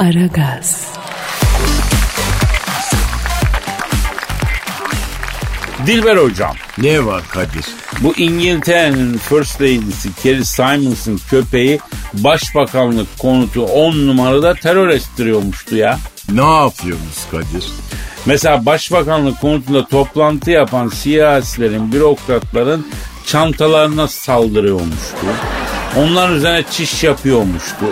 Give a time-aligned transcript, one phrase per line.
[0.00, 0.86] Aragaz.
[5.86, 6.54] Dilber hocam.
[6.78, 7.66] Ne var Kadir?
[8.00, 11.80] Bu İngiltere'nin First Lady'si Kerry Simons'ın köpeği
[12.12, 15.98] başbakanlık konutu 10 numarada terör estiriyormuştu ya.
[16.32, 17.66] Ne yapıyorsunuz Kadir?
[18.26, 22.86] Mesela başbakanlık konutunda toplantı yapan siyasilerin, bürokratların
[23.26, 25.26] çantalarına saldırıyormuştu.
[25.96, 27.86] Onların üzerine çiş yapıyormuştu.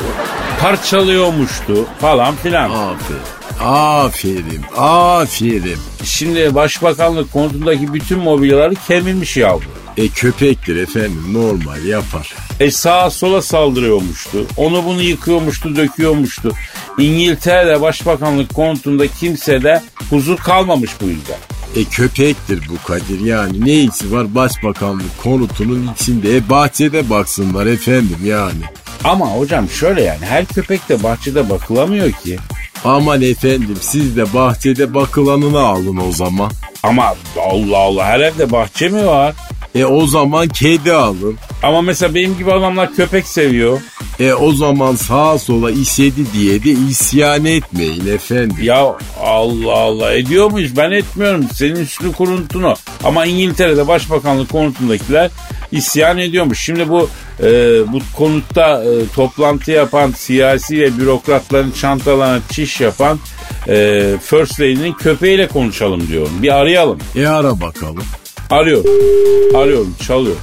[0.61, 2.71] Parçalıyormuştu falan filan.
[2.71, 3.38] Aferin.
[3.61, 4.63] Aferin.
[4.77, 5.79] Aferin.
[6.05, 9.65] Şimdi başbakanlık konutundaki bütün mobilyaları kemirmiş yavru.
[9.97, 12.35] E köpektir efendim normal yapar.
[12.61, 14.47] E sağa sola saldırıyormuştu.
[14.57, 16.53] Onu bunu yıkıyormuştu, döküyormuştu.
[16.99, 21.39] İngiltere'de başbakanlık konutunda kimsede huzur kalmamış bu yüzden.
[21.77, 28.19] E köpektir bu Kadir yani ne iyisi var başbakanlık konutunun içinde e bahçede baksınlar efendim
[28.25, 28.63] yani.
[29.05, 32.39] Ama hocam şöyle yani her köpek de bahçede bakılamıyor ki.
[32.85, 36.51] Aman efendim siz de bahçede bakılanını alın o zaman.
[36.83, 37.15] Ama
[37.51, 39.35] Allah Allah her evde bahçe mi var?
[39.75, 41.37] E o zaman kedi alın.
[41.63, 43.81] Ama mesela benim gibi adamlar köpek seviyor.
[44.21, 48.57] E o zaman sağa sola işedi diye de isyan etmeyin efendim.
[48.63, 50.77] Ya Allah Allah ediyor muyuz?
[50.77, 51.45] Ben etmiyorum.
[51.55, 52.75] Senin üstünü kuruntunu.
[53.05, 55.31] Ama İngiltere'de başbakanlık konutundakiler
[55.73, 56.61] isyan ediyormuş.
[56.61, 57.11] Şimdi bu
[57.43, 57.47] e,
[57.93, 63.19] bu konutta e, toplantı yapan siyasi ve bürokratların çantalarına çiş yapan
[63.69, 66.33] e, First Lady'nin köpeğiyle konuşalım diyorum.
[66.43, 66.99] Bir arayalım.
[67.17, 68.05] E ara bakalım.
[68.51, 68.85] Arıyor.
[69.55, 69.95] Arıyorum.
[70.07, 70.37] Çalıyor.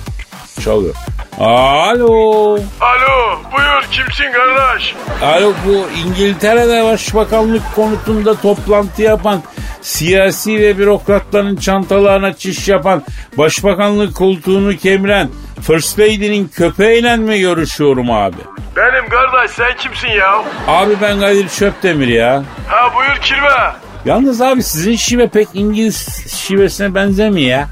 [0.63, 0.95] Çalıyor.
[1.39, 2.53] Alo.
[2.81, 4.95] Alo buyur kimsin kardeş?
[5.23, 9.43] Alo bu İngiltere'de başbakanlık konutunda toplantı yapan
[9.85, 13.03] siyasi ve bürokratların çantalarına çiş yapan
[13.37, 15.29] başbakanlık koltuğunu kemiren
[15.67, 18.35] First Lady'nin köpeğiyle mi görüşüyorum abi?
[18.75, 20.43] Benim kardeş sen kimsin ya?
[20.67, 22.43] Abi ben Kadir Çöptemir ya.
[22.67, 23.71] Ha buyur kirve.
[24.05, 27.67] Yalnız abi sizin şive pek İngiliz şivesine benzemiyor ya.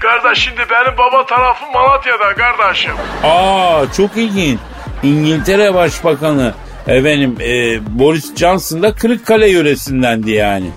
[0.00, 2.92] Kardeş şimdi benim baba tarafım Malatya'da kardeşim.
[3.22, 4.58] Aa çok ilginç.
[5.02, 6.54] İngiltere Başbakanı
[6.86, 10.70] efendim e, Boris Johnson da Kırıkkale yöresindendi yani.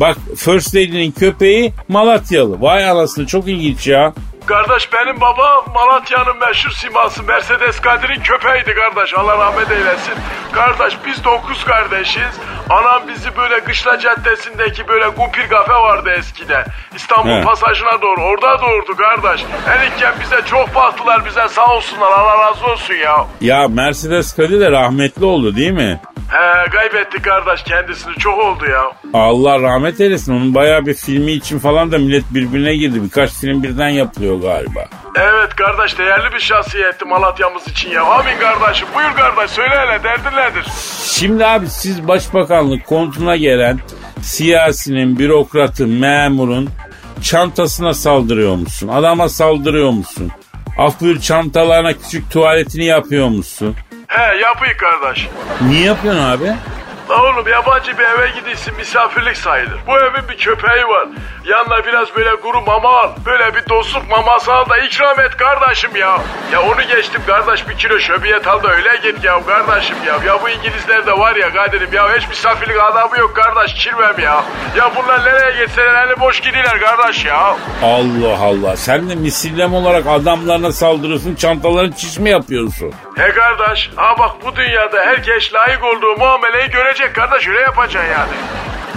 [0.00, 2.60] Bak First Lady'nin köpeği Malatyalı.
[2.60, 4.12] Vay anasını çok ilginç ya.
[4.46, 9.14] Kardeş benim baba Malatya'nın meşhur siması Mercedes Kadir'in köpeğiydi kardeş.
[9.14, 10.14] Allah rahmet eylesin.
[10.52, 12.34] Kardeş biz dokuz kardeşiz.
[12.70, 16.64] Anam bizi böyle Kışla Caddesi'ndeki böyle kumpir kafe vardı eskiden.
[16.96, 17.42] İstanbul He.
[17.42, 18.20] pasajına doğru.
[18.22, 19.44] Orada doğurdu kardeş.
[19.78, 22.12] Enikken bize çok baktılar bize sağ olsunlar.
[22.12, 23.26] Allah razı olsun ya.
[23.40, 26.00] Ya Mercedes Kadir de rahmetli oldu değil mi?
[26.28, 28.92] He kaybetti kardeş kendisini çok oldu ya.
[29.12, 30.32] Allah rahmet eylesin.
[30.32, 33.02] Onun bayağı bir filmi için falan da millet birbirine girdi.
[33.04, 34.84] Birkaç film birden yapılıyor galiba.
[35.16, 38.04] Evet kardeş değerli bir şahsiyetti Malatya'mız için ya.
[38.04, 40.66] Amin kardeşim buyur kardeş söyle hele derdin nedir?
[41.04, 43.80] Şimdi abi siz başbakanlık konutuna gelen
[44.22, 46.68] siyasinin, bürokratın, memurun
[47.22, 48.88] çantasına saldırıyor musun?
[48.88, 50.30] Adama saldırıyor musun?
[50.78, 53.76] Af buyur çantalarına küçük tuvaletini yapıyor musun?
[54.14, 55.28] He yapıyı kardeş.
[55.60, 56.54] Niye yapıyorsun abi?
[57.10, 59.78] La oğlum yabancı bir eve gidiyorsun misafirlik sayılır.
[59.86, 61.08] Bu evin bir köpeği var.
[61.44, 63.10] Yanına biraz böyle kuru mama al.
[63.26, 66.18] Böyle bir dostluk maması al da ikram et kardeşim ya.
[66.52, 70.18] Ya onu geçtim kardeş bir kilo şöbiyet al da öyle git ya kardeşim ya.
[70.26, 74.44] Ya bu İngilizler de var ya Kadir'im ya hiç misafirlik adamı yok kardeş kirmem ya.
[74.76, 77.56] Ya bunlar nereye gitseler eli boş gidiyorlar kardeş ya.
[77.82, 78.76] Allah Allah.
[78.76, 82.92] Sen de misillem olarak adamlarına saldırıyorsun çantalarını çiş mi yapıyorsun?
[83.16, 88.30] He kardeş ha bak bu dünyada herkes layık olduğu muameleyi görecek kardeş öyle yapacaksın yani.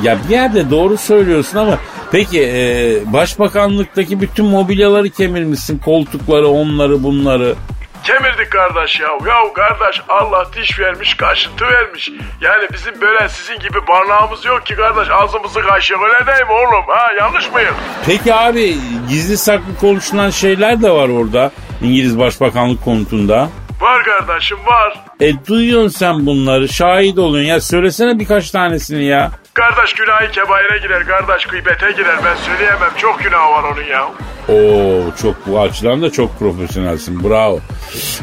[0.03, 1.77] Ya bir yerde doğru söylüyorsun ama
[2.11, 5.79] peki e, başbakanlıktaki bütün mobilyaları kemirmişsin.
[5.79, 7.55] Koltukları onları bunları.
[8.03, 9.07] Kemirdik kardeş ya.
[9.07, 12.09] Ya kardeş Allah diş vermiş kaşıntı vermiş.
[12.41, 16.85] Yani bizim böyle sizin gibi barnağımız yok ki kardeş ağzımızı kaşıyor öyle değil mi oğlum?
[16.87, 17.75] Ha yanlış mıyım?
[18.05, 18.77] Peki abi
[19.09, 21.51] gizli saklı konuşulan şeyler de var orada.
[21.81, 23.49] İngiliz Başbakanlık konutunda.
[23.81, 24.93] Var kardeşim var.
[25.19, 29.31] E duyuyorsun sen bunları şahit oluyorsun ya söylesene birkaç tanesini ya.
[29.57, 34.07] Kardeş günahı kebaire girer kardeş gıybete girer ben söyleyemem çok günah var onun ya.
[34.49, 37.59] Oo çok bu açıdan da çok profesyonelsin bravo.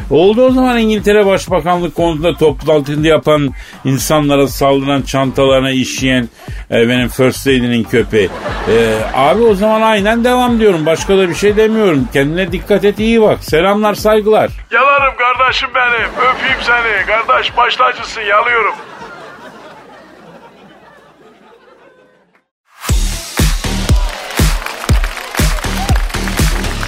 [0.09, 3.49] Oldu o zaman İngiltere Başbakanlık konusunda toplantını yapan
[3.85, 6.29] insanlara saldıran çantalarına işeyen
[6.71, 8.29] e, benim First Lady'nin köpeği.
[8.69, 12.07] E, abi o zaman aynen devam diyorum başka da bir şey demiyorum.
[12.13, 14.51] Kendine dikkat et iyi bak selamlar saygılar.
[14.71, 18.75] Yalarım kardeşim benim öpeyim seni kardeş başlacısın yalıyorum.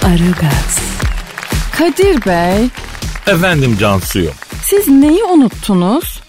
[0.08, 0.78] Aragaz.
[1.78, 2.68] Kadir Bey,
[3.26, 4.30] Efendim Cansu'yu.
[4.62, 6.20] siz neyi unuttunuz?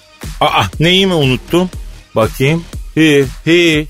[0.42, 1.70] Aa neyi mi unuttum?
[2.16, 2.64] Bakayım.
[2.96, 3.88] Hiç, hiç.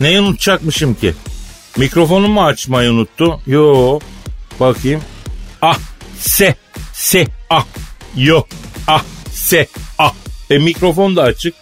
[0.00, 1.14] Neyi unutacakmışım ki?
[1.76, 3.40] Mikrofonumu mu açmayı unuttum?
[3.46, 3.98] Yo.
[4.60, 5.00] Bakayım.
[5.62, 5.78] Ah
[6.20, 6.54] se
[6.92, 7.64] se ah
[8.16, 8.42] yo
[8.86, 9.02] ah
[9.32, 9.66] se
[9.98, 10.12] ah.
[10.50, 11.54] E mikrofon da açık.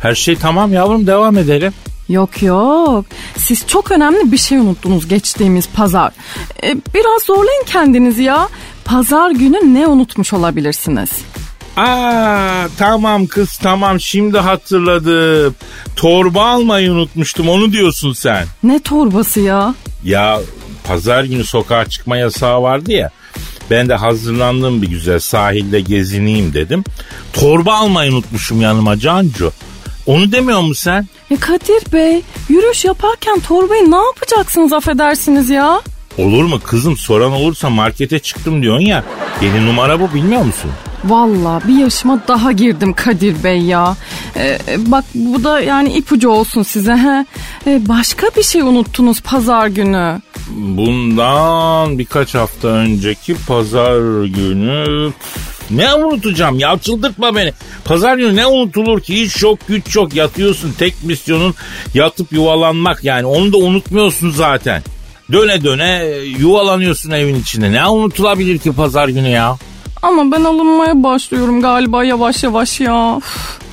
[0.00, 1.72] Her şey tamam yavrum devam edelim.
[2.12, 3.04] Yok yok.
[3.36, 6.12] Siz çok önemli bir şey unuttunuz geçtiğimiz pazar.
[6.62, 8.48] Ee, biraz zorlayın kendinizi ya.
[8.84, 11.10] Pazar günü ne unutmuş olabilirsiniz?
[11.76, 15.54] Aa tamam kız tamam şimdi hatırladım.
[15.96, 18.46] Torba almayı unutmuştum onu diyorsun sen.
[18.62, 19.74] Ne torbası ya?
[20.04, 20.40] Ya
[20.84, 23.10] pazar günü sokağa çıkma yasağı vardı ya.
[23.70, 26.84] Ben de hazırlandım bir güzel sahilde gezineyim dedim.
[27.32, 29.52] Torba almayı unutmuşum yanıma Cancu.
[30.06, 31.06] Onu demiyor musun sen?
[31.32, 35.80] E Kadir Bey yürüyüş yaparken torbayı ne yapacaksınız affedersiniz ya?
[36.18, 39.04] Olur mu kızım soran olursa markete çıktım diyorsun ya.
[39.42, 40.70] Yeni numara bu bilmiyor musun?
[41.04, 43.96] Valla bir yaşıma daha girdim Kadir Bey ya.
[44.36, 46.96] Ee, bak bu da yani ipucu olsun size.
[46.96, 47.26] He.
[47.66, 50.20] Ee, başka bir şey unuttunuz pazar günü.
[50.50, 55.12] Bundan birkaç hafta önceki pazar günü
[55.76, 57.52] ne unutacağım ya çıldırtma beni.
[57.84, 61.54] Pazar günü ne unutulur ki hiç yok güç yok yatıyorsun tek misyonun
[61.94, 64.82] yatıp yuvalanmak yani onu da unutmuyorsun zaten.
[65.32, 66.04] Döne döne
[66.38, 69.56] yuvalanıyorsun evin içinde ne unutulabilir ki pazar günü ya.
[70.02, 73.20] Ama ben alınmaya başlıyorum galiba yavaş yavaş ya.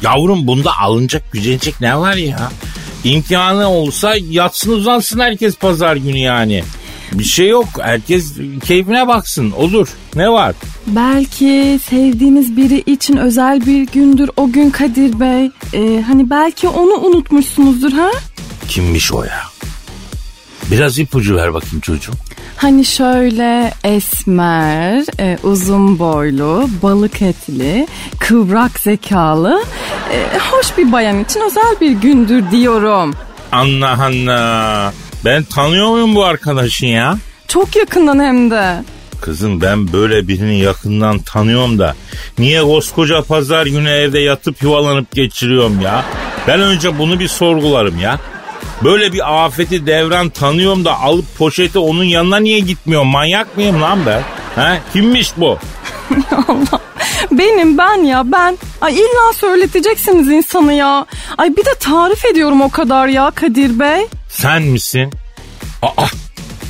[0.01, 2.51] Yavrum bunda alınacak gücenecek ne var ya?
[3.03, 6.63] İmkanı olsa yatsın uzansın herkes pazar günü yani.
[7.13, 7.67] Bir şey yok.
[7.81, 8.33] Herkes
[8.65, 9.51] keyfine baksın.
[9.51, 9.89] Olur.
[10.15, 10.55] Ne var?
[10.87, 15.51] Belki sevdiğiniz biri için özel bir gündür o gün Kadir Bey.
[15.73, 18.09] Ee, hani belki onu unutmuşsunuzdur ha?
[18.67, 19.41] Kimmiş o ya?
[20.71, 22.13] Biraz ipucu ver bakayım çocuğum.
[22.57, 27.87] Hani şöyle esmer, e, uzun boylu, balık etli,
[28.19, 29.63] kıvrak zekalı,
[30.13, 33.13] e, hoş bir bayan için özel bir gündür diyorum.
[33.51, 34.93] Anla Hanna.
[35.25, 37.17] Ben tanıyor muyum bu arkadaşın ya?
[37.47, 38.83] Çok yakından hem de.
[39.21, 41.95] Kızım ben böyle birini yakından tanıyorum da
[42.37, 46.05] niye koskoca pazar günü evde yatıp yuvalanıp geçiriyorum ya?
[46.47, 48.19] Ben önce bunu bir sorgularım ya.
[48.83, 53.07] Böyle bir afeti devran tanıyorum da alıp poşeti onun yanına niye gitmiyorum?
[53.07, 54.21] Manyak mıyım lan ben?
[54.59, 54.79] He?
[54.93, 55.59] Kimmiş bu?
[56.47, 56.81] Allah.
[57.31, 58.57] Benim ben ya ben.
[58.81, 61.05] Ay illa söyleteceksiniz insanı ya.
[61.37, 64.07] Ay bir de tarif ediyorum o kadar ya Kadir Bey.
[64.29, 65.13] Sen misin?
[65.81, 66.05] Aa,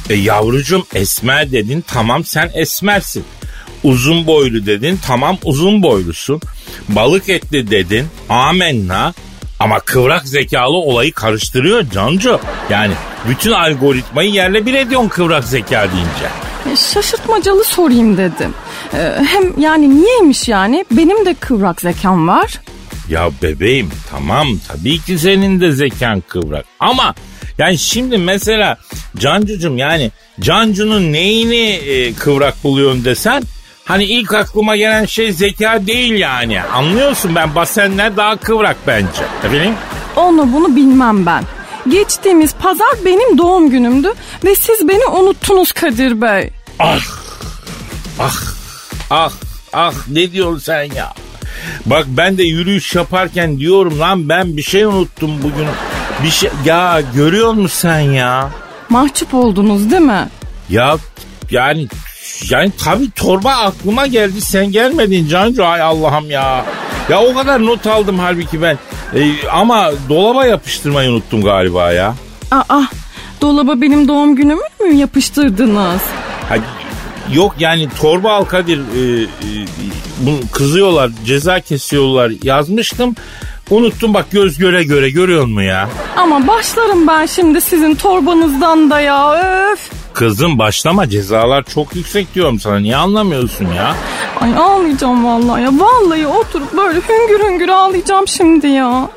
[0.10, 3.24] e yavrucum esmer dedin tamam sen esmersin.
[3.84, 6.42] Uzun boylu dedin tamam uzun boylusun.
[6.90, 9.14] Balık etli dedin amenna.
[9.60, 12.40] Ama kıvrak zekalı olayı karıştırıyor Cancu.
[12.70, 12.94] Yani
[13.30, 16.49] bütün algoritmayı yerle bir ediyorsun kıvrak zeka deyince.
[16.66, 18.54] E, Şaşırtmacalı sorayım dedim.
[18.94, 20.86] E, hem yani niyeymiş yani?
[20.92, 22.62] Benim de kıvrak zekam var.
[23.10, 26.66] Ya bebeğim tamam tabii ki senin de zekan kıvrak.
[26.80, 27.16] Ama
[27.58, 28.78] yani şimdi mesela
[29.18, 33.44] Cancucum yani Cancu'nun neyini e, kıvrak buluyorsun desen
[33.90, 36.62] Hani ilk aklıma gelen şey zeka değil yani.
[36.62, 39.24] Anlıyorsun ben basenler daha kıvrak bence.
[39.44, 39.74] Efendim?
[40.16, 41.44] Onu bunu bilmem ben.
[41.88, 44.14] Geçtiğimiz pazar benim doğum günümdü
[44.46, 46.50] ve siz beni unuttunuz Kadir Bey.
[46.80, 47.00] Ah,
[48.20, 48.42] ah,
[49.10, 49.32] ah,
[49.74, 51.14] ah ne diyorsun sen ya?
[51.86, 55.68] Bak ben de yürüyüş yaparken diyorum lan ben bir şey unuttum bugün.
[56.24, 58.50] Bir şey ya görüyor musun sen ya?
[58.90, 60.30] Mahcup oldunuz değil mi?
[60.70, 60.98] Ya
[61.52, 61.88] yani
[62.50, 66.66] yani tabii torba aklıma geldi sen gelmedin Cancu ay Allah'ım ya.
[67.10, 68.78] Ya o kadar not aldım halbuki ben.
[69.16, 72.16] E, ama dolaba yapıştırmayı unuttum galiba ya.
[72.52, 72.82] Aa,
[73.42, 76.02] dolaba benim doğum günümü mü yapıştırdınız?
[76.50, 76.56] Ha,
[77.34, 79.28] yok yani torba al Kadir e, e,
[80.52, 83.16] kızıyorlar ceza kesiyorlar yazmıştım.
[83.70, 85.90] Unuttum bak göz göre göre görüyor musun ya?
[86.18, 89.34] Ama başlarım ben şimdi sizin torbanızdan da ya
[89.74, 89.99] öf.
[90.20, 93.96] Kızım başlama cezalar çok yüksek diyorum sana niye anlamıyorsun ya?
[94.42, 95.72] Ay ağlayacağım vallahi ya.
[95.80, 99.10] Vallahi oturup böyle hüngür hüngür ağlayacağım şimdi ya.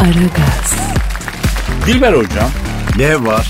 [0.00, 0.74] Aragaz,
[1.86, 2.50] Dilber hocam.
[2.96, 3.46] Ne var?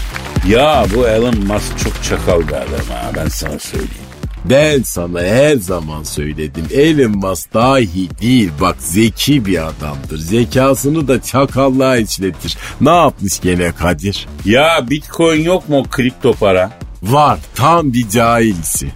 [0.48, 4.13] Ya bu Elon Musk çok çakal bir adam ha ben sana söyleyeyim.
[4.44, 6.64] Ben sana her zaman söyledim.
[6.72, 8.50] Elon Musk dahi değil.
[8.60, 10.18] Bak zeki bir adamdır.
[10.18, 12.56] Zekasını da çakallığa işletir.
[12.80, 14.26] Ne yapmış gene Kadir?
[14.44, 16.70] Ya bitcoin yok mu o kripto para?
[17.02, 18.88] Var tam bir cahilsi.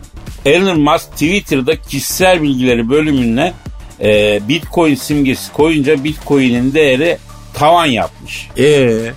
[0.47, 3.53] Elon Musk Twitter'da kişisel bilgileri bölümüne
[4.01, 7.19] e, bitcoin simgesi koyunca bitcoin'in değeri
[7.55, 8.49] tavan yapmış.
[8.59, 9.13] Ee,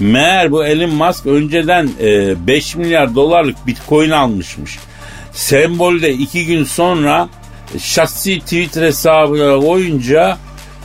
[0.00, 4.78] Meğer bu Elon Musk önceden e, 5 milyar dolarlık bitcoin almışmış.
[5.36, 7.28] Sembolde iki gün sonra
[7.78, 10.38] şahsi Twitter hesabına koyunca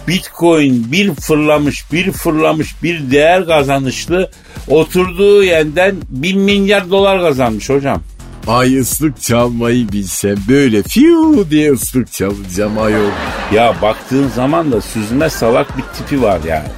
[0.07, 4.31] Bitcoin bir fırlamış bir fırlamış bir değer kazanışlı
[4.67, 8.01] oturduğu yerden bin milyar dolar kazanmış hocam.
[8.47, 13.09] Ay ıslık çalmayı bilsem böyle fiu diye ıslık çalacağım ayol.
[13.53, 16.69] Ya baktığın zaman da süzme salak bir tipi var yani.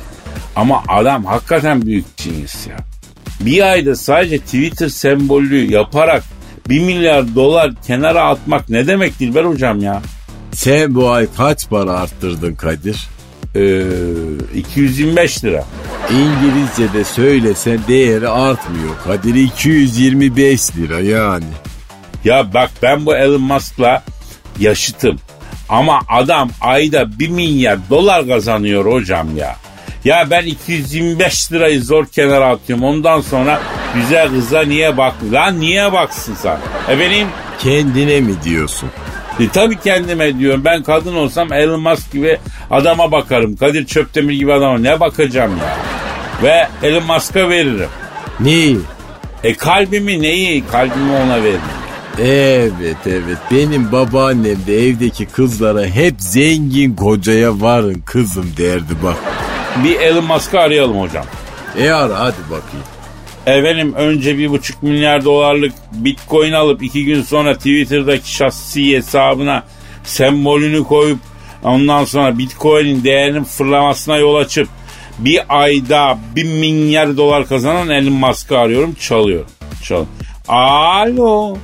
[0.55, 2.77] Ama adam hakikaten büyük cins ya.
[3.39, 6.23] Bir ayda sadece Twitter sembolü yaparak
[6.69, 10.01] 1 milyar dolar kenara atmak ne demek Dilber hocam ya?
[10.51, 13.07] Sen bu ay kaç para arttırdın Kadir?
[13.55, 13.83] Ee,
[14.55, 15.65] 225 lira.
[16.11, 18.95] İngilizce'de söylesen değeri artmıyor.
[19.03, 21.45] Kadir 225 lira yani.
[22.23, 24.03] Ya bak ben bu Elon Musk'la
[24.59, 25.19] yaşıtım.
[25.69, 29.55] Ama adam ayda 1 milyar dolar kazanıyor hocam ya.
[30.05, 32.85] Ya ben 225 lirayı zor kenara atıyorum.
[32.85, 33.61] Ondan sonra
[33.95, 35.13] güzel kıza niye bak?
[35.31, 36.57] Lan niye baksın sen?
[36.89, 37.27] Efendim?
[37.59, 38.89] Kendine mi diyorsun?
[39.39, 40.65] E, tabii kendime diyorum.
[40.65, 42.37] Ben kadın olsam Elon Musk gibi
[42.71, 43.55] adama bakarım.
[43.55, 45.77] Kadir Çöptemir gibi adama ne bakacağım ya?
[46.43, 47.89] Ve Elon Musk'a veririm.
[48.39, 48.77] Neyi?
[49.43, 50.63] E kalbimi neyi?
[50.71, 51.61] Kalbimi ona veririm.
[52.19, 59.17] Evet evet benim babaannem de evdeki kızlara hep zengin kocaya varın kızım derdi bak.
[59.83, 61.25] Bir Elon Musk'ı arayalım hocam.
[61.77, 62.85] E ara hadi bakayım.
[63.45, 69.63] Efendim önce bir buçuk milyar dolarlık bitcoin alıp iki gün sonra Twitter'daki şahsi hesabına
[70.03, 71.19] sembolünü koyup
[71.63, 74.67] ondan sonra bitcoin'in değerinin fırlamasına yol açıp
[75.19, 79.45] bir ayda bir milyar dolar kazanan Elon Musk'ı arıyorum çalıyor.
[79.83, 80.05] Çal.
[80.47, 81.57] Alo.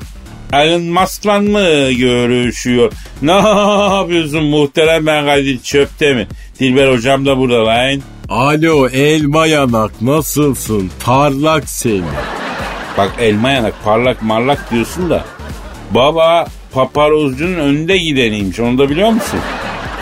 [0.53, 2.91] Elon Musk'la mı görüşüyor?
[3.21, 6.27] Ne yapıyorsun muhterem ben Kadir Çöpte mi?
[6.59, 8.01] Dilber hocam da burada lan.
[8.29, 10.91] Alo elma yanak nasılsın?
[11.05, 12.01] Parlak seni.
[12.97, 15.25] Bak elma yanak parlak marlak diyorsun da.
[15.91, 19.39] Baba paparozcunun önünde gideniymiş onu da biliyor musun?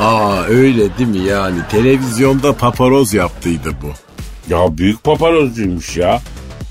[0.01, 1.57] Aa öyle değil mi yani?
[1.71, 3.91] Televizyonda paparoz yaptıydı bu.
[4.53, 6.21] Ya büyük paparozcuymuş ya.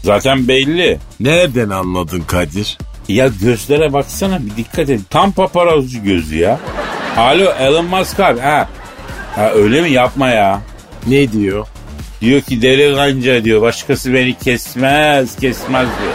[0.03, 0.99] Zaten belli.
[1.21, 2.79] Nereden anladın Kadir?
[3.09, 5.01] Ya gözlere baksana bir dikkat et.
[5.11, 6.61] Tam paparozcu gözü ya.
[7.17, 8.41] Alo Elon Musk abi.
[8.41, 8.69] Ha.
[9.35, 10.63] ha öyle mi yapma ya.
[11.07, 11.67] Ne diyor?
[12.21, 13.63] Diyor ki deli kanca diyor.
[13.63, 16.15] Başkası beni kesmez kesmez diyor.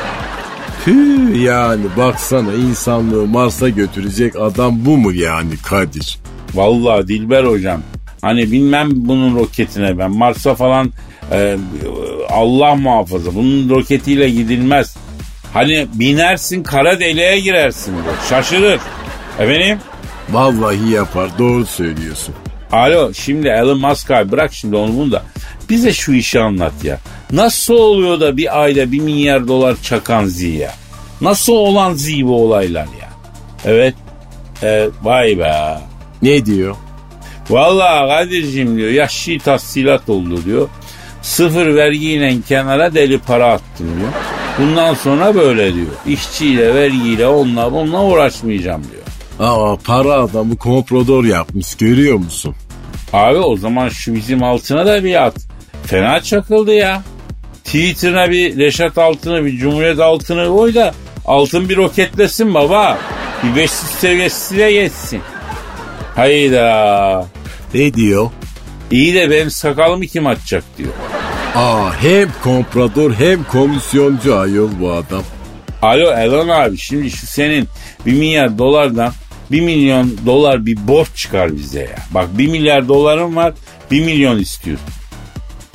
[0.86, 6.20] Tüh yani baksana insanlığı Mars'a götürecek adam bu mu yani Kadir?
[6.54, 7.82] Vallahi Dilber hocam.
[8.22, 10.12] Hani bilmem bunun roketine ben.
[10.12, 10.92] Mars'a falan
[11.32, 11.58] e,
[12.30, 13.36] Allah muhafaza.
[13.36, 14.96] Bunun roketiyle gidilmez.
[15.54, 17.94] Hani binersin kara deliğe girersin.
[17.94, 18.16] diyor.
[18.30, 18.80] Şaşırır.
[19.40, 19.80] Efendim?
[20.30, 22.36] Vallahi yapar doğru söylüyorsun.
[22.72, 25.24] Alo şimdi Elon Musk abi bırak şimdi onu bunu da.
[25.70, 26.98] Bize şu işi anlat ya.
[27.32, 30.74] Nasıl oluyor da bir ayda bir milyar dolar çakan Z ya?
[31.22, 33.10] Nasıl olan Z bu olaylar ya?
[33.66, 33.96] Evet.
[34.62, 35.78] Evet vay be.
[36.22, 36.76] Ne diyor?
[37.50, 40.70] Vallahi Kadir'cim diyor yaşlı tahsilat oldu diyor.
[41.22, 44.10] Sıfır vergiyle kenara deli para attım diyor.
[44.60, 45.88] Bundan sonra böyle diyor.
[46.08, 49.04] İşçiyle, vergiyle, onunla bununla uğraşmayacağım diyor.
[49.40, 52.56] Aa para adamı komprador yapmış görüyor musun?
[53.14, 55.36] Abi o zaman şu bizim altına da bir at.
[55.86, 57.04] Fena çakıldı ya.
[57.64, 60.94] Twitter'ına bir Reşat altını, bir Cumhuriyet altını koy da
[61.26, 62.98] altın bir roketlesin baba.
[63.44, 65.22] Bir 500 seviyesine geçsin.
[66.16, 67.26] Hayda.
[67.74, 68.30] Ne diyor?
[68.92, 70.94] İyi de benim sakalımı kim atacak diyor.
[71.56, 75.24] Aa hem komprador hem komisyoncu ayol bu adam.
[75.82, 77.68] Alo Elon abi şimdi şu senin
[78.06, 79.14] 1 milyar dolardan
[79.52, 81.96] 1 milyon dolar bir borç çıkar bize ya.
[82.12, 83.54] Bak 1 milyar dolarım var
[83.92, 84.88] 1 milyon istiyorsun.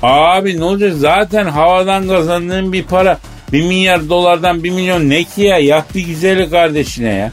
[0.02, 3.18] Abi ne olacak zaten havadan kazandığın bir para
[3.52, 5.58] 1 milyar dolardan 1 milyon ne ki ya?
[5.58, 7.32] Yap bir güzeli kardeşine ya.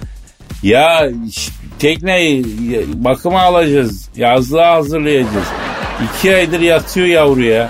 [0.64, 1.10] Ya
[1.80, 2.46] tekneyi
[2.94, 4.10] bakıma alacağız.
[4.16, 5.48] Yazlığa hazırlayacağız.
[6.04, 7.70] İki aydır yatıyor yavru ya.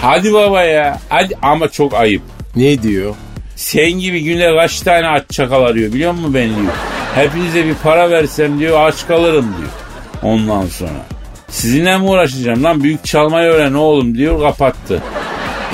[0.00, 0.98] Hadi baba ya.
[1.08, 2.22] Hadi ama çok ayıp.
[2.56, 3.14] Ne diyor?
[3.56, 6.72] Sen gibi günde kaç tane aç çakal arıyor biliyor musun beni diyor.
[7.14, 9.70] Hepinize bir para versem diyor aç kalırım diyor.
[10.22, 11.06] Ondan sonra.
[11.48, 15.02] Sizinle mi uğraşacağım lan büyük çalmayı öğren oğlum diyor kapattı.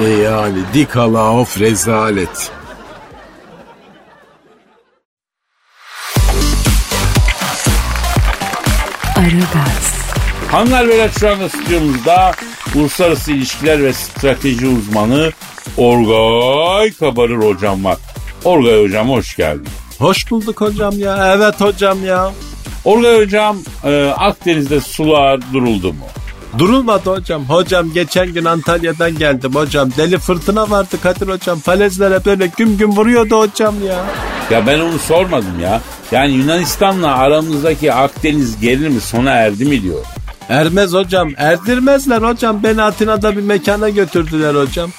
[0.05, 2.51] E yani dikala of rezalet.
[9.17, 9.95] Aragaz,
[10.51, 12.33] Hanımlar beyler şu anda stüdyomuzda
[12.75, 15.33] uluslararası ilişkiler ve strateji uzmanı
[15.77, 17.97] Orgay Kabarır hocam var.
[18.45, 19.69] Orgay hocam hoş geldin.
[19.99, 21.35] Hoş bulduk hocam ya.
[21.37, 22.33] Evet hocam ya.
[22.85, 26.05] Orgay hocam e, Akdeniz'de sular duruldu mu?
[26.59, 27.45] Durulmadı hocam.
[27.45, 29.91] Hocam geçen gün Antalya'dan geldim hocam.
[29.97, 31.59] Deli fırtına vardı Kadir hocam.
[31.59, 34.05] Falezlere böyle güm güm vuruyordu hocam ya.
[34.51, 35.81] Ya ben onu sormadım ya.
[36.13, 40.05] Yani Yunanistan'la aramızdaki Akdeniz gerilimi sona erdi mi diyor.
[40.53, 41.29] Ermez hocam.
[41.37, 42.63] Erdirmezler hocam.
[42.63, 44.91] Beni Atina'da bir mekana götürdüler hocam.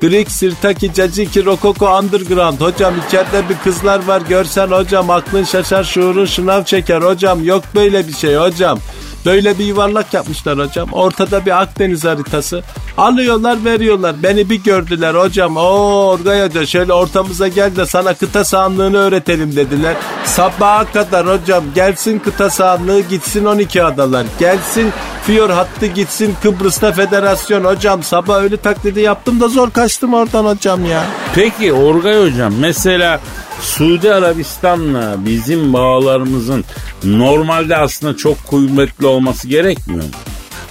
[0.00, 2.60] Greek Sirtaki Caciki Rokoko Underground.
[2.60, 4.22] Hocam içeride bir kızlar var.
[4.28, 7.44] Görsen hocam aklın şaşar şuurun şınav çeker hocam.
[7.44, 8.78] Yok böyle bir şey hocam.
[9.26, 10.88] Böyle bir yuvarlak yapmışlar hocam.
[10.92, 12.62] Ortada bir Akdeniz haritası.
[12.98, 14.22] Alıyorlar veriyorlar.
[14.22, 15.56] Beni bir gördüler hocam.
[15.56, 19.96] Oo Orgay Hoca şöyle ortamıza gel de sana kıta sahanlığını öğretelim dediler.
[20.24, 24.26] Sabaha kadar hocam gelsin kıta sahanlığı gitsin 12 adalar.
[24.38, 24.92] Gelsin
[25.26, 28.02] Fiyor hattı gitsin Kıbrıs'ta federasyon hocam.
[28.02, 31.04] Sabah öyle taklidi yaptım da zor kaçtım oradan hocam ya.
[31.34, 33.20] Peki Orgay Hocam mesela
[33.62, 36.64] Suudi Arabistan'la bizim bağlarımızın
[37.04, 40.10] normalde aslında çok kuvvetli olması gerekmiyor mu?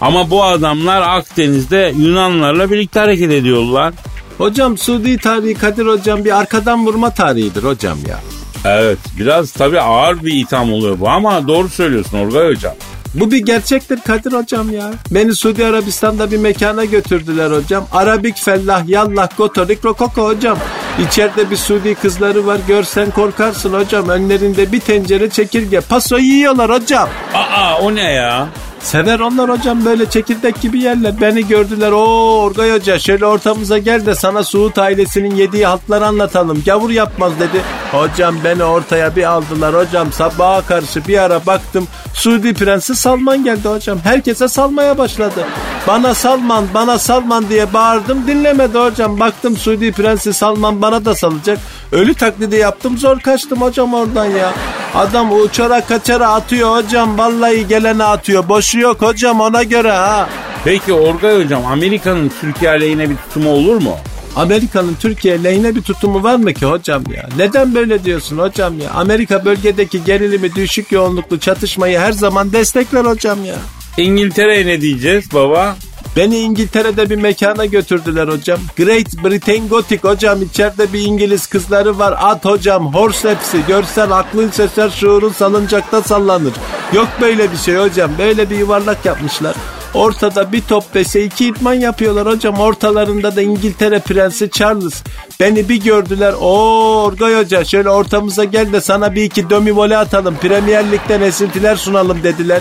[0.02, 3.94] Ama bu adamlar Akdeniz'de Yunanlarla birlikte hareket ediyorlar.
[4.38, 8.20] Hocam Suudi tarihi Kadir hocam bir arkadan vurma tarihidir hocam ya.
[8.66, 12.74] Evet biraz tabii ağır bir itham oluyor bu ama doğru söylüyorsun Orgay Hocam.
[13.14, 14.94] Bu bir gerçektir Kadir hocam ya.
[15.12, 17.88] Beni Suudi Arabistan'da bir mekana götürdüler hocam.
[17.92, 20.58] Arabik fellah yallah gotorik rokoko hocam.
[21.00, 24.10] İçeride bir Suudi kızları var görsen korkarsın hocam.
[24.10, 25.82] Önlerinde bir tencere çekirge.
[25.82, 27.10] Paso yiyorlar hocam.
[27.34, 28.48] Aa o ne ya?
[28.84, 31.22] Sever onlar hocam böyle çekirdek gibi yerler.
[31.22, 31.92] Beni gördüler.
[31.92, 36.64] Oo Orgay Hoca şöyle ortamıza gel de sana Suud ailesinin yediği haltları anlatalım.
[36.66, 37.62] Gavur yapmaz dedi.
[37.92, 40.12] Hocam beni ortaya bir aldılar hocam.
[40.12, 41.88] Sabaha karşı bir ara baktım.
[42.14, 44.00] Suudi Prensi Salman geldi hocam.
[44.04, 45.46] Herkese salmaya başladı.
[45.88, 49.20] Bana Salman bana Salman diye bağırdım dinlemedi hocam.
[49.20, 51.60] Baktım Suudi Prensi Salman bana da salacak.
[51.92, 54.54] Ölü taklidi yaptım zor kaçtım hocam oradan ya.
[54.96, 57.18] Adam uçara kaçara atıyor hocam.
[57.18, 58.50] Vallahi gelene atıyor.
[58.72, 60.30] Boşu yok hocam ona göre ha.
[60.64, 63.98] Peki Orgay Hocam Amerika'nın Türkiye aleyhine bir tutumu olur mu?
[64.36, 67.30] Amerika'nın Türkiye lehine bir tutumu var mı ki hocam ya?
[67.38, 68.92] Neden böyle diyorsun hocam ya?
[68.92, 73.56] Amerika bölgedeki gerilimi düşük yoğunluklu çatışmayı her zaman destekler hocam ya.
[73.98, 75.76] İngiltere'ye ne diyeceğiz baba?
[76.16, 78.60] Beni İngiltere'de bir mekana götürdüler hocam.
[78.78, 82.16] Great Britain Gothic hocam içeride bir İngiliz kızları var.
[82.22, 83.66] At hocam horse hepsi.
[83.68, 86.54] Görsen aklın şaşar şuurun salıncakta sallanır.
[86.94, 88.12] Yok böyle bir şey hocam.
[88.18, 89.56] Böyle bir yuvarlak yapmışlar.
[89.94, 92.60] Ortada bir top bese iki idman yapıyorlar hocam.
[92.60, 95.04] Ortalarında da İngiltere Prensi Charles.
[95.40, 96.34] Beni bir gördüler.
[96.34, 100.36] Oo Orgay Hoca şöyle ortamıza gel de sana bir iki dömi vole atalım.
[100.36, 102.60] Premier Lig'den esintiler sunalım dediler.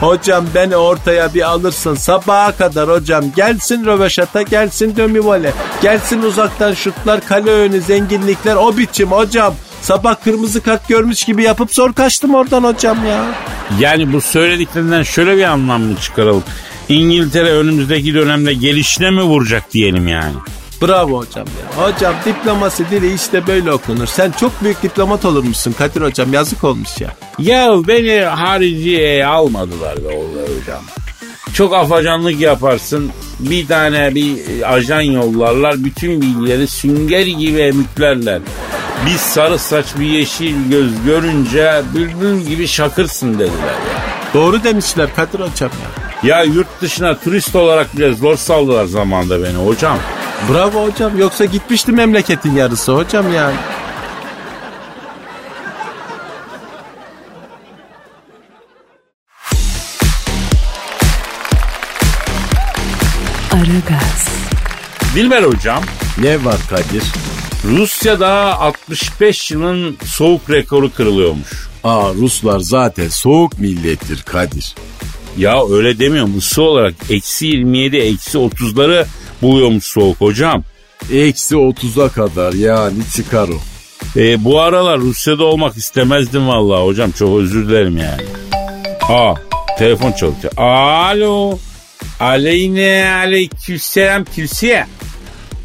[0.00, 3.24] Hocam beni ortaya bir alırsın sabaha kadar hocam.
[3.36, 5.52] Gelsin röveşata gelsin dömi vole.
[5.82, 9.54] Gelsin uzaktan şutlar kale önü zenginlikler o biçim hocam.
[9.82, 13.24] Sabah kırmızı kart görmüş gibi yapıp zor kaçtım oradan hocam ya.
[13.78, 16.44] Yani bu söylediklerinden şöyle bir anlam mı çıkaralım?
[16.92, 20.34] İngiltere önümüzdeki dönemde gelişine mi vuracak diyelim yani?
[20.82, 21.84] Bravo hocam ya.
[21.84, 24.06] Hocam diplomasi dili işte böyle okunur.
[24.06, 27.16] Sen çok büyük diplomat olurmuşsun Kadir hocam yazık olmuş ya.
[27.38, 30.82] Ya beni hariciye almadılar be Orgay Hocam.
[31.54, 33.10] Çok afacanlık yaparsın.
[33.38, 34.38] Bir tane bir
[34.74, 35.84] ajan yollarlar.
[35.84, 38.40] Bütün bilgileri sünger gibi emüklerler.
[39.06, 44.02] Bir sarı saç bir yeşil göz görünce bülbül gibi şakırsın dediler ya.
[44.34, 46.11] Doğru demişler Kadir hocam ya.
[46.22, 49.98] Ya yurt dışına turist olarak bile zor saldılar zamanda beni hocam.
[50.50, 53.56] Bravo hocam yoksa gitmişti memleketin yarısı hocam yani.
[63.52, 64.28] Aragaz,
[65.14, 65.82] Dilber hocam
[66.18, 67.04] Ne var Kadir?
[67.64, 71.68] Rusya'da 65 yılın soğuk rekoru kırılıyormuş.
[71.84, 74.74] Aa Ruslar zaten soğuk millettir Kadir.
[75.38, 79.06] Ya öyle demiyorum ısı olarak eksi 27 eksi 30'ları
[79.42, 80.64] buluyormuş soğuk hocam.
[81.12, 83.60] Eksi 30'a kadar yani çıkar o.
[84.20, 88.22] E, bu aralar Rusya'da olmak istemezdim vallahi hocam çok özür dilerim yani.
[89.08, 89.34] Aa
[89.78, 90.52] telefon çalıyor.
[90.56, 91.58] Alo.
[92.20, 94.86] Aleyne aleykümselam kimseye.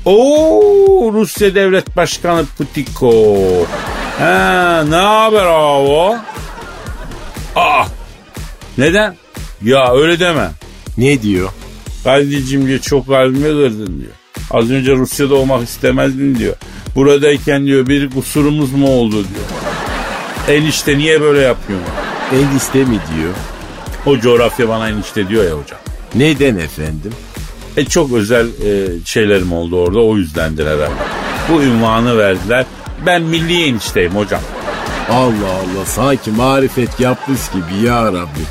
[0.06, 3.38] Oo Rusya Devlet Başkanı Putiko.
[4.19, 6.17] Ha ne haber abi?
[7.56, 7.86] Aa
[8.77, 9.15] neden?
[9.63, 10.50] Ya öyle deme.
[10.98, 11.50] Ne diyor?
[12.04, 14.12] Kadir'cim diyor çok kalbime kırdın diyor.
[14.52, 16.56] Az önce Rusya'da olmak istemezdim diyor.
[16.96, 20.58] Buradayken diyor bir kusurumuz mu oldu diyor.
[20.58, 21.88] Enişte niye böyle yapıyorsun?
[22.34, 23.34] Enişte mi diyor?
[24.06, 25.80] O coğrafya bana enişte diyor ya hocam.
[26.15, 27.12] Neden efendim?
[27.78, 30.91] E çok özel e, şeylerim oldu orada o yüzdendir herhalde.
[31.50, 32.65] Bu ünvanı verdiler.
[33.06, 34.41] Ben milli enişteyim hocam.
[35.10, 38.41] Allah Allah sanki marifet yapmış gibi ya Rabbi.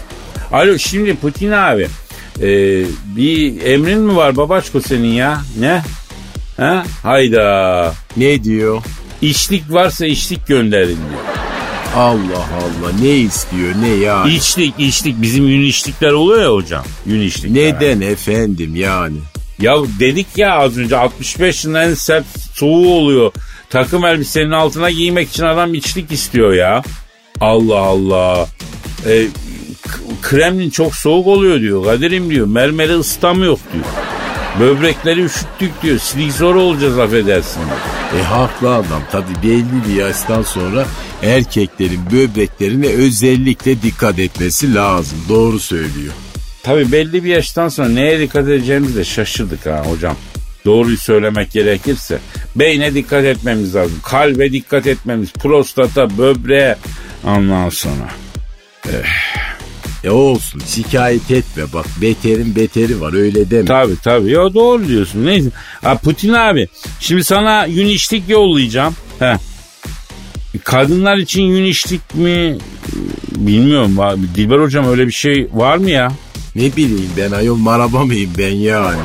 [0.53, 1.89] Alo şimdi Putin abi
[2.43, 2.85] Ee,
[3.17, 5.41] bir emrin mi var babaşko senin ya?
[5.61, 5.83] Ne?
[6.57, 6.85] Ha?
[7.03, 7.95] Hayda.
[8.17, 8.83] Ne diyor?
[9.23, 11.23] İçlik varsa içlik gönderin diyor.
[11.97, 14.35] Allah Allah ne istiyor ne yani?
[14.35, 15.23] İçlik, içlik.
[15.23, 16.85] Bizim yün içlikler oluyor ya hocam.
[17.07, 17.55] Yün içlikler.
[17.55, 19.17] Neden efendim yani?
[19.59, 23.33] Ya dedik ya az önce 65 yılın en sert soğuğu oluyor.
[23.71, 26.83] Takım elbisenin altına giymek için adam içlik istiyor ya.
[27.41, 28.49] Allah Allah.
[29.07, 29.27] E,
[30.23, 31.85] Kremlin çok soğuk oluyor diyor.
[31.85, 32.47] Kadir'im diyor.
[32.47, 33.85] Mermeri ısıtamıyor diyor.
[34.61, 35.99] Böbrekleri üşüttük diyor.
[35.99, 37.61] Silik zor olacağız affedersin.
[38.21, 40.87] E haklı adam tabi belli bir yaştan sonra
[41.23, 45.19] erkeklerin böbreklerine özellikle dikkat etmesi lazım.
[45.29, 46.13] Doğru söylüyor.
[46.63, 50.17] Tabii belli bir yaştan sonra neye dikkat edeceğimizi de şaşırdık ha hocam.
[50.65, 52.19] Doğruyu söylemek gerekirse
[52.57, 54.01] beyne dikkat etmemiz lazım.
[54.05, 56.77] Kalbe dikkat etmemiz, prostata, böbreğe
[57.25, 58.09] ondan sonra.
[60.07, 63.65] E olsun şikayet etme bak beterin beteri var öyle deme.
[63.65, 64.31] Tabii tabii.
[64.31, 65.27] Ya doğru diyorsun.
[65.27, 65.51] Neyse.
[65.83, 66.69] Ha, Putin abi
[67.01, 68.95] şimdi sana yün içlik yollayacağım.
[69.19, 69.37] Heh.
[70.65, 72.59] Kadınlar için yün içlik mi
[73.37, 73.97] bilmiyorum.
[74.35, 76.13] Dilber hocam öyle bir şey var mı ya?
[76.55, 78.97] Ne bileyim ben ayol maraba mıyım ben yani.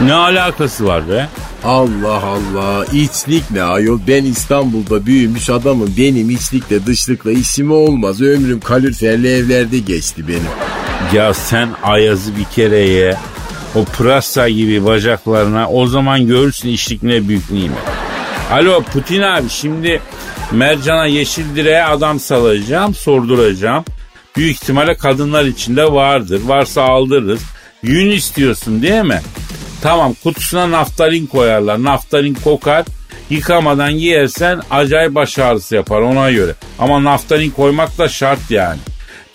[0.00, 1.28] Ne alakası var be?
[1.64, 8.60] Allah Allah içlik ne ayol ben İstanbul'da büyümüş adamım benim içlikle dışlıkla işim olmaz ömrüm
[8.60, 10.50] kaloriferli evlerde geçti benim.
[11.12, 13.16] Ya sen Ayaz'ı bir kere ye.
[13.74, 17.78] O pırasa gibi bacaklarına o zaman görürsün içlik ne büyük nimet.
[18.52, 20.00] Alo Putin abi şimdi
[20.52, 23.84] Mercan'a yeşil direğe adam salacağım sorduracağım.
[24.36, 26.40] Büyük ihtimalle kadınlar içinde vardır.
[26.44, 27.42] Varsa aldırırız.
[27.82, 29.20] Yün istiyorsun değil mi?
[29.82, 31.82] Tamam kutusuna naftalin koyarlar.
[31.82, 32.84] Naftalin kokar.
[33.30, 36.54] Yıkamadan giyersen acayip baş ağrısı yapar ona göre.
[36.78, 38.78] Ama naftalin koymak da şart yani.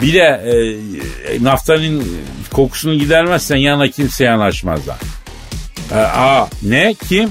[0.01, 4.97] Bir de e, naftalin kokusunu gidermezsen yana kimse yanaşmazlar.
[5.91, 7.29] E, aa ne kim?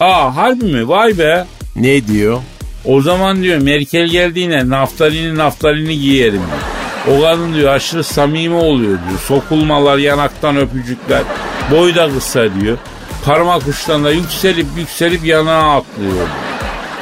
[0.00, 0.88] Aa harbi mi?
[0.88, 1.46] Vay be.
[1.76, 2.40] Ne diyor?
[2.84, 6.71] O zaman diyor Merkel geldiğine naftalini naftalini giyerim diyor.
[7.08, 9.20] O kadın diyor aşırı samimi oluyor diyor.
[9.26, 11.22] Sokulmalar, yanaktan öpücükler.
[11.70, 12.78] Boy da kısa diyor.
[13.24, 16.12] Parmak uçlarında yükselip yükselip yanına atlıyor.
[16.12, 16.26] diyor.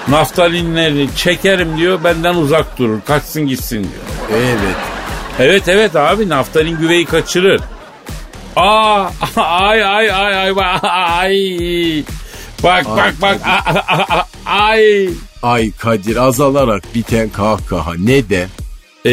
[0.09, 2.99] Naftalinleri çekerim diyor benden uzak durur.
[3.07, 4.39] Kaçsın gitsin diyor.
[4.43, 4.77] Evet.
[5.39, 7.61] Evet evet abi naftalin güveyi kaçırır.
[8.57, 12.05] Aa ay ay ay ay ay.
[12.63, 15.09] Bak bak bak a- ay.
[15.43, 18.49] Ay Kadir azalarak biten kahkaha neden?
[19.07, 19.11] E,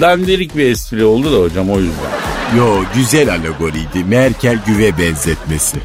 [0.00, 2.10] dandirik bir espri oldu da hocam o yüzden.
[2.56, 5.76] Yo güzel alegoriydi Merkel güve benzetmesi.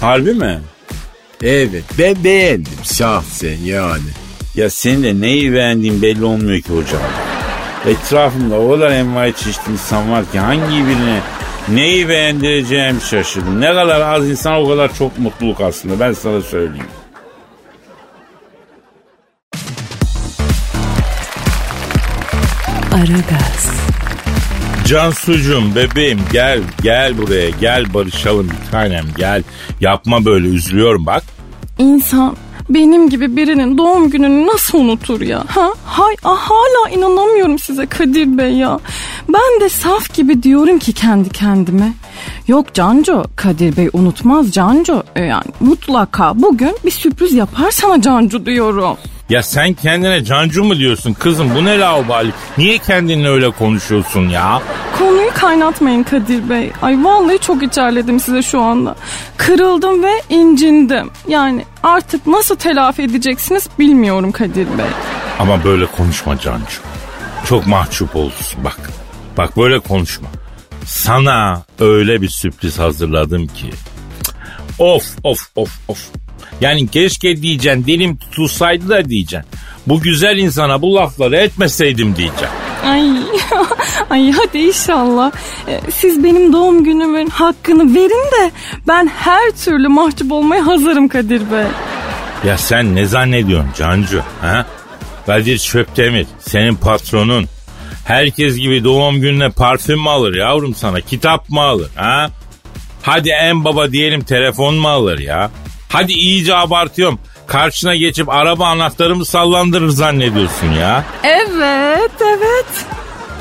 [0.00, 0.60] Harbi mi?
[1.42, 4.10] Evet ben beğendim şahsen yani.
[4.54, 7.00] Ya senin de neyi beğendiğin belli olmuyor ki hocam.
[7.86, 11.20] Etrafımda o kadar envai çeşit insan var ki hangi birine
[11.68, 13.60] neyi beğendireceğim şaşırdım.
[13.60, 16.86] Ne kadar az insan o kadar çok mutluluk aslında ben sana söyleyeyim.
[22.92, 23.70] Aragaz,
[24.86, 29.42] Cansucuğum bebeğim gel gel buraya gel barışalım bir tanem gel.
[29.80, 31.22] Yapma böyle üzülüyorum bak.
[31.78, 32.36] İnsan
[32.68, 35.44] benim gibi birinin doğum gününü nasıl unutur ya?
[35.48, 35.68] Ha?
[35.84, 38.80] Hay ah, hala inanamıyorum size Kadir Bey ya.
[39.28, 41.92] Ben de saf gibi diyorum ki kendi kendime.
[42.48, 45.02] Yok Canco, Kadir Bey unutmaz Canco.
[45.16, 48.96] E, Yani mutlaka bugün bir sürpriz yapar sana Cancu diyorum.
[49.32, 52.32] Ya sen kendine cancu mu diyorsun kızım bu ne laubali?
[52.58, 54.62] Niye kendinle öyle konuşuyorsun ya?
[54.98, 56.72] Konuyu kaynatmayın Kadir Bey.
[56.82, 58.96] Ay vallahi çok içerledim size şu anda.
[59.36, 61.10] Kırıldım ve incindim.
[61.28, 64.86] Yani artık nasıl telafi edeceksiniz bilmiyorum Kadir Bey.
[65.38, 66.80] Ama böyle konuşma Cancu.
[67.48, 68.90] Çok mahcup olursun bak.
[69.38, 70.28] Bak böyle konuşma.
[70.84, 73.70] Sana öyle bir sürpriz hazırladım ki.
[74.78, 76.21] Of of of of.
[76.60, 79.50] Yani keşke diyeceksin dilim tutulsaydı da diyeceksin.
[79.86, 82.48] Bu güzel insana bu lafları etmeseydim diyeceksin.
[82.86, 83.02] Ay,
[84.10, 85.32] ay hadi inşallah.
[85.68, 88.50] Ee, Siz benim doğum günümün hakkını verin de
[88.88, 91.64] ben her türlü mahcup olmaya hazırım Kadir Bey.
[92.46, 94.22] Ya sen ne zannediyorsun Cancu?
[94.40, 94.66] Ha?
[95.26, 97.46] Kadir Çöptemir senin patronun.
[98.04, 101.00] Herkes gibi doğum gününe parfüm mü alır yavrum sana?
[101.00, 101.88] Kitap mı alır?
[101.96, 102.30] Ha?
[103.02, 105.50] Hadi en baba diyelim telefon mu alır ya?
[105.92, 107.18] Hadi iyice abartıyorum.
[107.46, 111.04] Karşına geçip araba anahtarımı sallandırır zannediyorsun ya.
[111.24, 112.66] Evet, evet.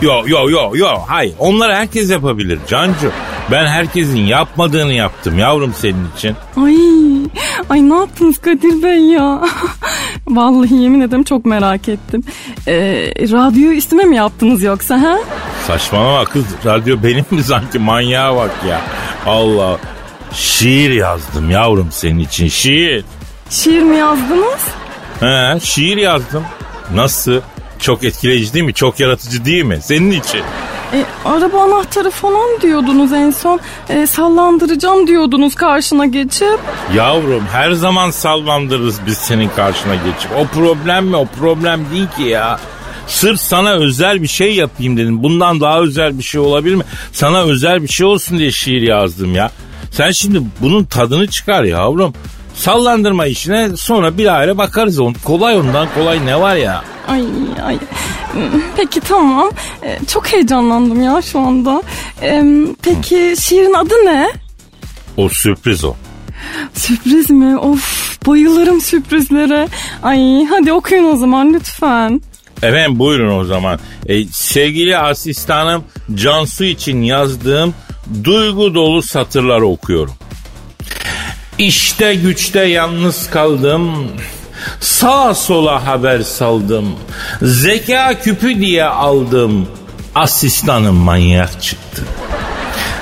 [0.02, 3.12] Yo yo yo yo hayır onları herkes yapabilir Cancu.
[3.52, 6.36] Ben herkesin yapmadığını yaptım yavrum senin için.
[6.58, 6.76] Ay,
[7.70, 9.42] ay ne yaptınız Kadir Bey ya?
[10.28, 12.24] Vallahi yemin ederim çok merak ettim.
[12.68, 12.74] Ee,
[13.18, 15.18] radyoyu üstüme mi yaptınız yoksa ha?
[15.68, 18.82] Saçmalama kız radyo benim mi sanki manyağa bak ya.
[19.26, 19.78] Allah.
[20.34, 23.06] Şiir yazdım yavrum senin için şiir.
[23.50, 24.62] Şiir mi yazdınız?
[25.20, 26.44] He şiir yazdım.
[26.96, 27.42] Nasıl?
[27.80, 28.74] Çok etkileyici değil mi?
[28.74, 29.80] Çok yaratıcı değil mi?
[29.82, 30.42] Senin için.
[30.94, 33.60] E, araba anahtarı falan diyordunuz en son.
[33.90, 36.60] E, sallandıracağım diyordunuz karşına geçip.
[36.96, 40.32] Yavrum her zaman sallandırırız biz senin karşına geçip.
[40.38, 41.16] O problem mi?
[41.16, 42.60] O problem değil ki ya.
[43.08, 45.24] Sırf sana özel bir şey yapayım dedim.
[45.24, 46.84] Bundan daha özel bir şey olabilir mi?
[47.12, 49.52] Sana özel bir şey olsun diye şiir yazdım ya.
[49.92, 52.14] Sen şimdi bunun tadını çıkar yavrum.
[52.54, 55.00] Sallandırma işine sonra bir aile bakarız.
[55.24, 56.84] Kolay ondan kolay ne var ya?
[57.08, 57.24] Ay
[57.66, 57.78] ay.
[58.78, 59.50] Peki tamam.
[59.84, 61.84] E, çok heyecanlandım ya şu anda.
[62.82, 64.30] Peki şiirin adı ne?
[65.18, 65.94] O sürpriz o.
[66.74, 67.58] Sürpriz mi?
[67.58, 69.68] Of bayılırım sürprizlere.
[70.04, 72.22] Ay hadi okuyun o zaman lütfen.
[72.64, 73.80] Efendim buyurun o zaman.
[74.06, 75.84] E, sevgili asistanım
[76.16, 77.74] Cansu için yazdığım
[78.24, 80.14] duygu dolu satırları okuyorum.
[81.58, 84.08] İşte güçte yalnız kaldım.
[84.80, 86.96] Sağa sola haber saldım.
[87.42, 89.68] Zeka küpü diye aldım.
[90.16, 92.02] Asistanım manyak çıktı.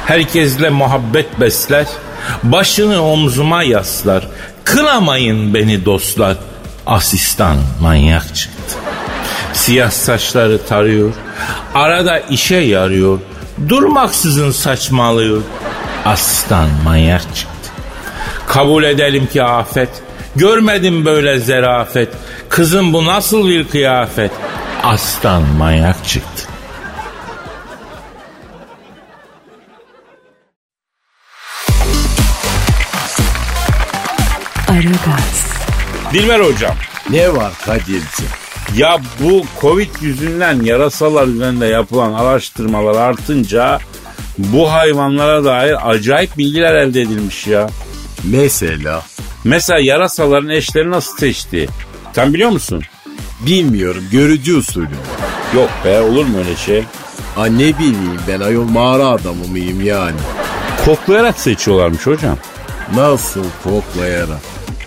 [0.05, 1.85] Herkesle muhabbet besler.
[2.43, 4.27] Başını omzuma yaslar.
[4.63, 6.38] Kınamayın beni dostlar.
[6.85, 8.75] Asistan manyak çıktı.
[9.53, 11.13] Siyah saçları tarıyor.
[11.73, 13.19] Arada işe yarıyor.
[13.67, 15.41] Durmaksızın saçmalıyor.
[16.06, 17.72] Asistan manyak çıktı.
[18.48, 19.89] Kabul edelim ki afet.
[20.36, 22.10] Görmedim böyle zerafet.
[22.50, 24.32] Kızım bu nasıl bir kıyafet?
[24.84, 26.48] Aslan manyak çıktı.
[34.67, 35.45] Aragaz,
[36.13, 36.76] Dilber hocam.
[37.10, 38.28] Ne var Kadir'cim?
[38.77, 43.79] Ya bu Covid yüzünden yarasalar üzerinde yapılan araştırmalar artınca
[44.38, 47.69] bu hayvanlara dair acayip bilgiler elde edilmiş ya.
[48.23, 49.03] Mesela
[49.43, 51.69] Mesela yarasaların eşleri nasıl seçti?
[52.15, 52.84] Sen biliyor musun?
[53.45, 54.88] bilmiyorum görücü usulü.
[55.55, 56.84] Yok be olur mu öyle şey?
[57.36, 60.17] Ha ne bileyim ben ayol mağara adamı mıyım yani?
[60.86, 62.38] Koklayarak seçiyorlarmış hocam.
[62.95, 64.39] Nasıl koklayarak?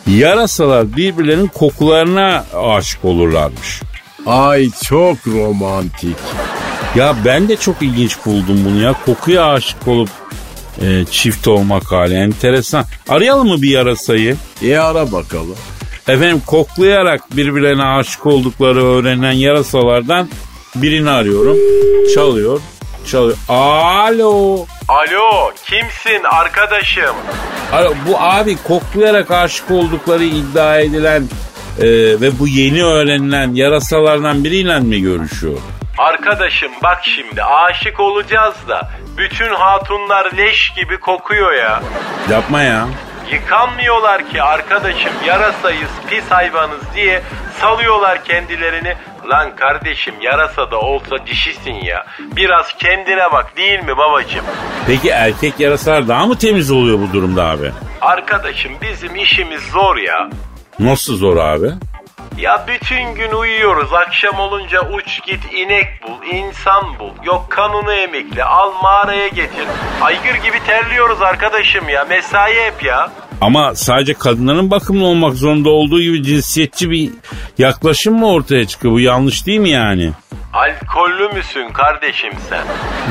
[0.07, 3.83] Yarasalar birbirlerinin kokularına aşık olurlarmış.
[4.27, 6.17] Ay çok romantik.
[6.97, 8.95] Ya ben de çok ilginç buldum bunu ya.
[9.07, 10.09] Kokuya aşık olup
[10.83, 12.85] e, çift olmak hali enteresan.
[13.09, 14.37] Arayalım mı bir yarasayı?
[14.62, 15.57] E ara bakalım.
[16.09, 20.29] Efendim koklayarak birbirlerine aşık oldukları öğrenen yarasalardan
[20.75, 21.57] birini arıyorum.
[22.15, 22.61] Çalıyor,
[23.11, 23.37] çalıyor.
[23.49, 24.67] Alo.
[24.88, 27.16] Alo kimsin arkadaşım?
[28.07, 31.23] Bu abi koklayarak aşık oldukları iddia edilen
[31.79, 31.87] e,
[32.21, 35.59] ve bu yeni öğrenilen yarasalardan biriyle mi görüşüyor?
[35.99, 41.83] Arkadaşım bak şimdi aşık olacağız da bütün hatunlar leş gibi kokuyor ya.
[42.31, 42.88] Yapma ya.
[43.33, 47.23] Yıkanmıyorlar ki arkadaşım yarasayız pis hayvanız diye
[47.61, 48.95] salıyorlar kendilerini.
[49.29, 52.07] Lan kardeşim yarasa da olsa dişisin ya.
[52.21, 54.45] Biraz kendine bak değil mi babacım?
[54.87, 57.73] Peki erkek yarasalar daha mı temiz oluyor bu durumda abi?
[58.01, 60.29] Arkadaşım bizim işimiz zor ya.
[60.79, 61.71] Nasıl zor abi?
[62.39, 63.93] Ya bütün gün uyuyoruz.
[63.93, 67.11] Akşam olunca uç git inek bul, insan bul.
[67.25, 69.67] Yok kanunu emekli, al mağaraya getir.
[70.01, 72.05] Aygır gibi terliyoruz arkadaşım ya.
[72.05, 73.11] Mesai hep ya.
[73.42, 77.11] Ama sadece kadınların bakımlı olmak zorunda olduğu gibi cinsiyetçi bir
[77.59, 78.94] yaklaşım mı ortaya çıkıyor?
[78.94, 80.12] Bu yanlış değil mi yani?
[80.52, 82.64] Alkollü müsün kardeşim sen?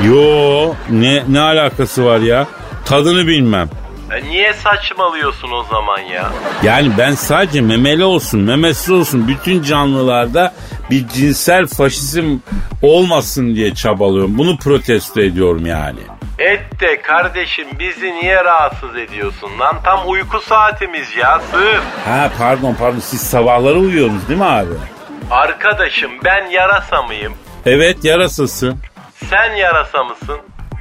[0.08, 2.46] Yo ne ne alakası var ya?
[2.84, 3.70] Tadını bilmem.
[4.12, 6.30] E niye saçmalıyorsun o zaman ya?
[6.62, 10.54] Yani ben sadece memeli olsun, memesiz olsun bütün canlılarda
[10.92, 12.38] bir cinsel faşizm
[12.82, 14.38] olmasın diye çabalıyorum.
[14.38, 15.98] Bunu protesto ediyorum yani.
[16.38, 19.76] Et de kardeşim bizi niye rahatsız ediyorsun lan?
[19.84, 21.80] Tam uyku saatimiz ya sığır.
[22.04, 24.68] Ha pardon pardon siz sabahları uyuyorsunuz değil mi abi?
[25.30, 27.32] Arkadaşım ben yarasa mıyım?
[27.66, 28.78] Evet yarasısın.
[29.30, 30.38] Sen yarasa mısın?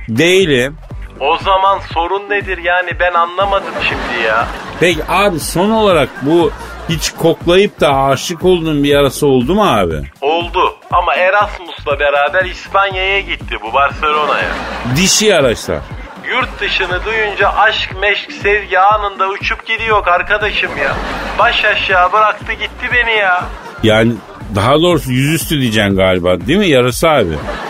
[0.10, 0.78] Değilim.
[1.20, 4.48] O zaman sorun nedir yani ben anlamadım şimdi ya.
[4.80, 6.52] Peki abi son olarak bu
[6.92, 9.96] hiç koklayıp da aşık olduğun bir yarası oldu mu abi?
[10.22, 14.50] Oldu ama Erasmus'la beraber İspanya'ya gitti bu Barcelona'ya.
[14.96, 15.82] Dişi yarasa.
[16.30, 20.96] Yurt dışını duyunca aşk meşk sevgi anında uçup gidiyor arkadaşım ya.
[21.40, 23.44] Baş aşağı bıraktı gitti beni ya.
[23.84, 24.14] Yani
[24.56, 27.30] daha doğrusu yüzüstü diyeceksin galiba değil mi yarası abi?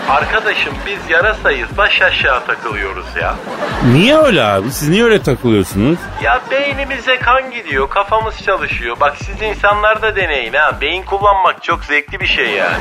[0.09, 3.35] Arkadaşım biz yarasayız baş aşağı takılıyoruz ya.
[3.93, 4.71] Niye öyle abi?
[4.71, 5.99] Siz niye öyle takılıyorsunuz?
[6.23, 8.97] Ya beynimize kan gidiyor kafamız çalışıyor.
[8.99, 10.77] Bak siz insanlar da deneyin ha.
[10.81, 12.77] Beyin kullanmak çok zevkli bir şey yani.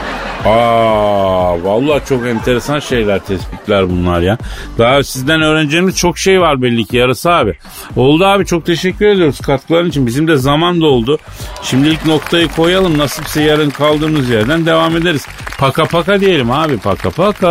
[0.47, 4.39] Aa, vallahi çok enteresan şeyler, tespitler bunlar ya.
[4.79, 7.59] Daha sizden öğreneceğimiz çok şey var belli ki yarısı abi.
[7.97, 10.07] Oldu abi çok teşekkür ediyoruz katkıların için.
[10.07, 11.19] Bizim de zaman doldu.
[11.63, 12.99] Şimdilik noktayı koyalım.
[12.99, 15.27] Nasipse yarın kaldığımız yerden devam ederiz.
[15.59, 16.79] Paka paka diyelim abi.
[16.79, 17.51] Paka paka.